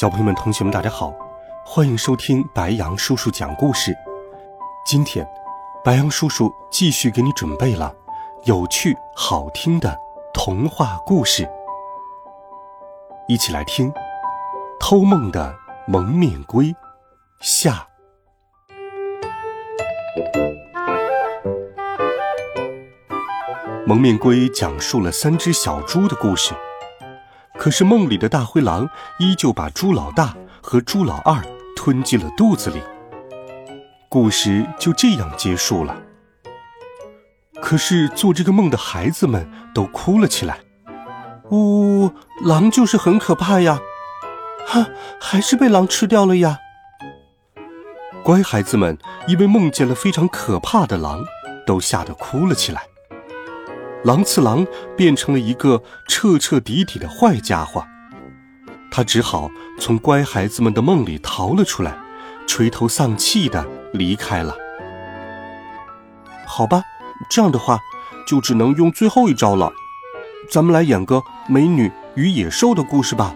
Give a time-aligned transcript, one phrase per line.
[0.00, 1.12] 小朋友们、同学们，大家好，
[1.62, 3.94] 欢迎收听白羊叔叔讲故事。
[4.82, 5.28] 今天，
[5.84, 7.94] 白羊叔叔继续给你准备了
[8.44, 9.94] 有趣好听的
[10.32, 11.46] 童话故事，
[13.28, 13.92] 一起来听
[14.80, 15.54] 《偷梦的
[15.86, 16.64] 蒙面龟》
[17.38, 17.86] 下。
[23.86, 26.54] 蒙面龟讲述了三只小猪的故事。
[27.60, 28.88] 可是梦里的大灰狼
[29.18, 31.44] 依旧把猪老大和猪老二
[31.76, 32.80] 吞进了肚子里。
[34.08, 35.94] 故事就这样结束了。
[37.60, 40.60] 可是做这个梦的孩子们都哭了起来。
[41.50, 42.10] 呜，
[42.42, 43.78] 狼就是很可怕呀！
[44.66, 44.86] 哈，
[45.20, 46.56] 还是被狼吃掉了呀！
[48.24, 51.22] 乖孩子们因为梦见了非常可怕的狼，
[51.66, 52.84] 都吓得哭了起来。
[54.02, 57.84] 狼次郎变成了一个彻彻底底的坏家伙，
[58.90, 61.98] 他只好从乖孩子们的梦里逃了出来，
[62.46, 64.56] 垂头丧气的离开了。
[66.46, 66.82] 好吧，
[67.28, 67.78] 这样的话，
[68.26, 69.70] 就只能用最后一招了。
[70.50, 73.34] 咱们来演个美女与野兽的故事吧。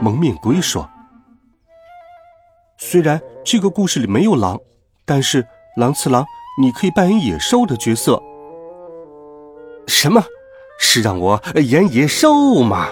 [0.00, 0.88] 蒙面龟说
[2.76, 4.60] ：“虽然这个故事里没有狼，
[5.06, 6.26] 但是狼次郎，
[6.60, 8.22] 你可以扮演野兽的角色。”
[10.02, 10.20] 什么？
[10.80, 12.88] 是让我演野兽吗？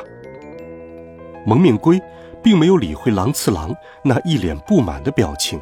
[1.45, 2.01] 蒙面龟
[2.41, 5.61] 并没有理会狼次郎那一脸不满的表情，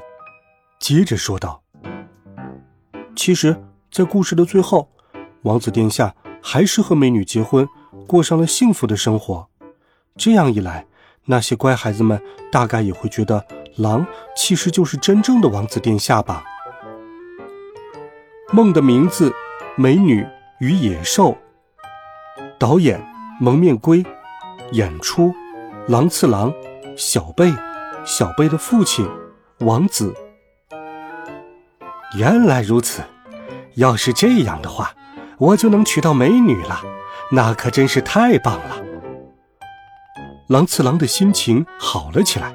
[0.78, 1.62] 接着说道
[3.16, 3.56] ：“其实，
[3.90, 4.90] 在故事的最后，
[5.40, 7.66] 王子殿下还是和美女结婚，
[8.06, 9.48] 过上了幸福的生活。
[10.18, 10.84] 这样一来，
[11.24, 12.20] 那些乖孩子们
[12.52, 13.42] 大概也会觉得
[13.76, 16.44] 狼其实就是真正的王子殿下吧。”
[18.52, 19.32] 梦的名字：
[19.76, 20.26] 美女。
[20.60, 21.38] 与野兽，
[22.58, 23.00] 导演
[23.40, 24.04] 蒙面龟，
[24.72, 25.32] 演出
[25.86, 26.52] 狼次郎，
[26.96, 27.54] 小贝，
[28.04, 29.08] 小贝的父亲
[29.60, 30.12] 王子。
[32.16, 33.02] 原来如此，
[33.74, 34.92] 要是这样的话，
[35.38, 36.80] 我就能娶到美女了，
[37.30, 38.82] 那可真是太棒了。
[40.48, 42.52] 狼次郎的心情好了起来，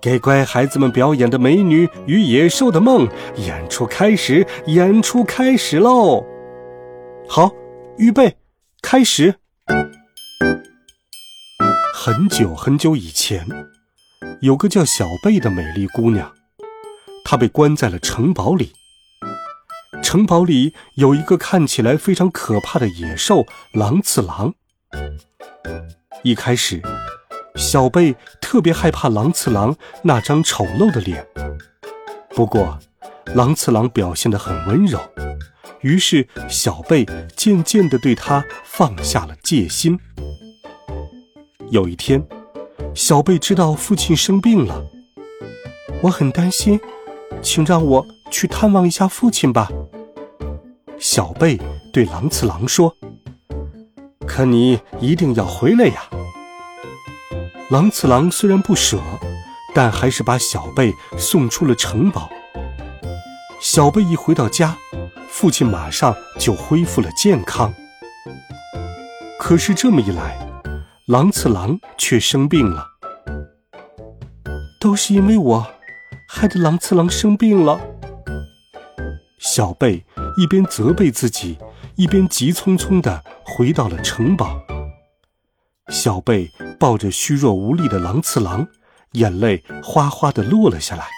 [0.00, 3.06] 给乖孩子们表演的美女与野兽的梦
[3.36, 6.26] 演出开始，演出开始喽。
[7.34, 7.50] 好，
[7.96, 8.36] 预备，
[8.82, 9.36] 开始。
[11.94, 13.48] 很久很久以前，
[14.42, 16.30] 有个叫小贝的美丽姑娘，
[17.24, 18.74] 她被关在了城堡里。
[20.02, 24.52] 城堡里有一个看起来非常可怕的野兽——狼次郎。
[26.22, 26.82] 一开始，
[27.54, 31.26] 小贝特别害怕狼次郎那张丑陋的脸。
[32.28, 32.78] 不过，
[33.34, 35.00] 狼次郎表现得很温柔。
[35.82, 37.04] 于是，小贝
[37.36, 39.98] 渐渐地对他放下了戒心。
[41.70, 42.24] 有一天，
[42.94, 44.84] 小贝知道父亲生病了，
[46.02, 46.80] 我很担心，
[47.42, 49.68] 请让我去探望一下父亲吧。
[50.98, 51.58] 小贝
[51.92, 52.96] 对狼次郎说
[54.24, 56.08] ：“可你一定要回来呀。”
[57.70, 59.00] 狼次郎虽然不舍，
[59.74, 62.30] 但还是把小贝送出了城堡。
[63.60, 64.78] 小贝一回到家。
[65.42, 67.74] 父亲马上就恢复了健康，
[69.40, 70.38] 可是这么一来，
[71.08, 72.86] 狼次郎却生病了。
[74.80, 75.66] 都是因为我，
[76.28, 77.80] 害得狼次郎生病了。
[79.40, 80.04] 小贝
[80.36, 81.58] 一边责备自己，
[81.96, 84.62] 一边急匆匆地回到了城堡。
[85.88, 86.46] 小贝
[86.78, 88.68] 抱着虚弱无力的狼次郎，
[89.14, 91.08] 眼泪哗哗地落了下来。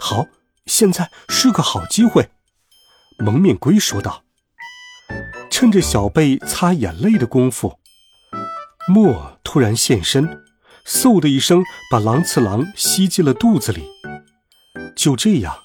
[0.00, 0.26] 好。
[0.70, 2.30] 现在是个好机会，
[3.18, 4.22] 蒙面龟说道。
[5.50, 7.80] 趁着小贝擦眼泪的功夫，
[8.86, 10.40] 墨突然现身，
[10.86, 13.82] 嗖的一声把狼次郎吸进了肚子里。
[14.94, 15.58] 就这样，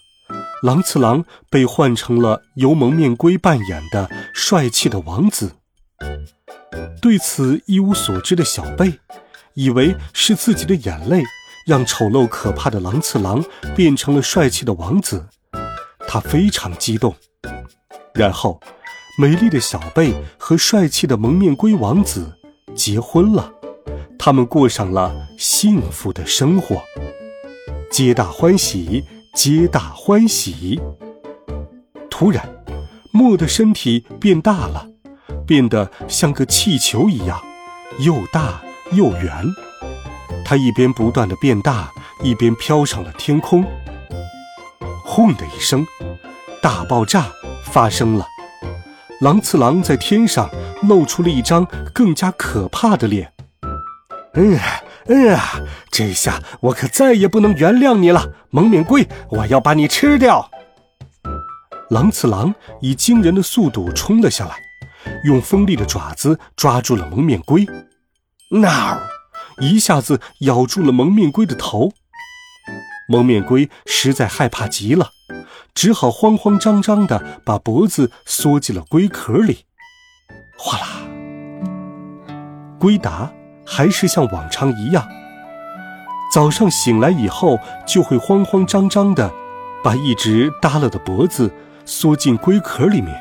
[0.63, 5.57] 狼次郎被换成了由蒙面龟扮演的帅气的王子。
[6.99, 8.99] 对此一无所知的小贝，
[9.53, 11.23] 以为是自己的眼泪。
[11.65, 13.43] 让丑陋可怕的狼次郎
[13.75, 15.27] 变成了帅气的王子，
[16.07, 17.15] 他非常激动。
[18.13, 18.61] 然后，
[19.17, 22.37] 美丽的小贝和帅气的蒙面龟王子
[22.75, 23.51] 结婚了，
[24.19, 26.83] 他们过上了幸福的生活，
[27.89, 29.03] 皆大欢喜，
[29.33, 30.79] 皆大欢喜。
[32.11, 32.47] 突然，
[33.11, 34.87] 墨的身体变大了，
[35.47, 37.41] 变得像个气球一样，
[37.97, 38.61] 又大
[38.91, 39.43] 又圆。
[40.45, 43.65] 它一边不断的变大，一边飘上了天空。
[45.03, 45.85] 轰的一声，
[46.61, 47.25] 大爆炸
[47.63, 48.25] 发生了。
[49.21, 50.49] 狼次郎在天上
[50.83, 53.33] 露出了一张更加可怕的脸。
[54.35, 54.59] 嗯
[55.07, 59.07] 嗯啊，这下我可再也不能原谅你了，蒙面龟！
[59.29, 60.51] 我要把你吃掉！
[61.89, 64.57] 狼次郎以惊人的速度冲了下来，
[65.23, 67.65] 用锋利的爪子抓住了蒙面龟，
[68.51, 68.99] 那
[69.59, 71.91] 一下子咬住了蒙面龟的头。
[73.07, 75.09] 蒙面龟实在害怕极了，
[75.73, 79.65] 只好慌慌张张地把脖子缩进了龟壳里。
[80.57, 80.87] 哗啦，
[82.79, 83.31] 龟达
[83.65, 85.07] 还是像往常一样，
[86.33, 89.31] 早上醒来以后就会慌慌张张地
[89.83, 91.51] 把一直耷拉的脖子。
[91.87, 93.15] 缩进龟壳里面，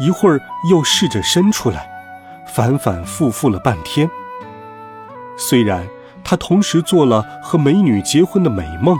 [0.00, 1.86] 一会儿又试着伸出来，
[2.46, 4.08] 反反复复了半天。
[5.36, 5.86] 虽然
[6.24, 8.96] 他同时做了和美女结婚的美梦，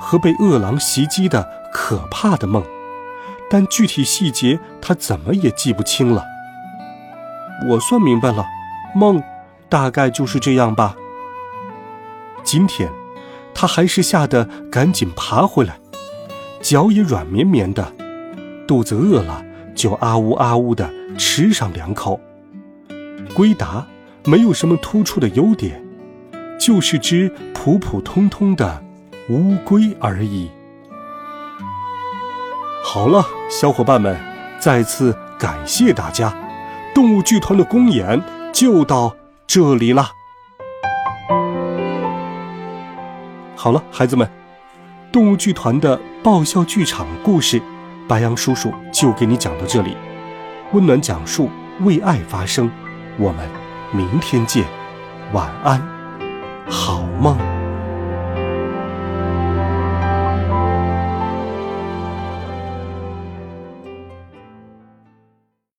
[0.00, 2.62] 和被饿狼袭击的可怕的梦，
[3.48, 6.24] 但具体细节他怎么也记不清了。
[7.68, 8.44] 我算明白了，
[8.94, 9.22] 梦
[9.68, 10.96] 大概就是这样吧。
[12.42, 12.90] 今天，
[13.54, 15.78] 他还是吓得赶紧爬回来，
[16.60, 17.92] 脚也软绵绵的。
[18.66, 19.44] 肚子饿了，
[19.74, 22.18] 就啊呜啊呜的吃上两口。
[23.34, 23.86] 龟达
[24.26, 25.84] 没有什么突出的优点，
[26.58, 28.82] 就是只普普通通的
[29.28, 30.50] 乌龟而已。
[32.82, 34.18] 好了，小伙伴们，
[34.58, 36.34] 再次感谢大家，
[36.94, 38.18] 动物剧团的公演
[38.50, 39.14] 就到
[39.46, 40.10] 这里了。
[43.54, 44.26] 好了，孩子们，
[45.12, 47.60] 动物剧团的爆笑剧场故事。
[48.08, 49.96] 白杨叔叔就给你讲到这里，
[50.72, 51.50] 温暖讲述，
[51.80, 52.70] 为爱发声，
[53.18, 53.48] 我们
[53.94, 54.64] 明天见，
[55.32, 55.80] 晚安，
[56.68, 57.63] 好梦。